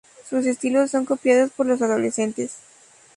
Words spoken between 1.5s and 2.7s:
por las adolescentes.